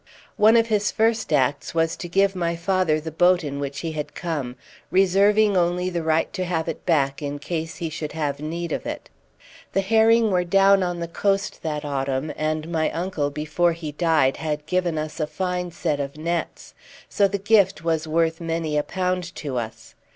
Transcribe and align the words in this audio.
One 0.35 0.57
of 0.57 0.65
his 0.65 0.91
first 0.91 1.31
acts 1.31 1.75
was 1.75 1.95
to 1.97 2.07
give 2.09 2.35
my 2.35 2.55
father 2.55 2.99
the 2.99 3.11
boat 3.11 3.43
in 3.43 3.59
which 3.59 3.81
he 3.81 3.91
had 3.91 4.15
come, 4.15 4.55
reserving 4.89 5.55
only 5.55 5.91
the 5.91 6.01
right 6.01 6.33
to 6.33 6.43
have 6.43 6.67
it 6.67 6.87
back 6.87 7.21
in 7.21 7.37
case 7.37 7.75
he 7.77 7.91
should 7.91 8.13
have 8.13 8.39
need 8.39 8.71
of 8.71 8.87
it. 8.87 9.11
The 9.73 9.81
herring 9.81 10.31
were 10.31 10.43
down 10.43 10.81
on 10.81 11.01
the 11.01 11.07
coast 11.07 11.61
that 11.61 11.85
autumn, 11.85 12.33
and 12.35 12.71
my 12.71 12.89
uncle 12.89 13.29
before 13.29 13.73
he 13.73 13.91
died 13.91 14.37
had 14.37 14.65
given 14.65 14.97
us 14.97 15.19
a 15.19 15.27
fine 15.27 15.69
set 15.69 15.99
of 15.99 16.17
nets, 16.17 16.73
so 17.07 17.27
the 17.27 17.37
gift 17.37 17.83
was 17.83 18.07
worth 18.07 18.41
many 18.41 18.79
a 18.79 18.83
pound 18.83 19.35
to 19.35 19.57
us. 19.57 19.93